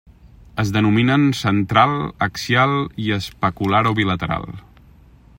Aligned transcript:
Es 0.61 0.69
denominen: 0.75 1.25
central, 1.39 1.93
axial 2.27 2.73
i 3.07 3.11
especular 3.19 3.83
o 3.91 3.95
bilateral. 4.03 4.49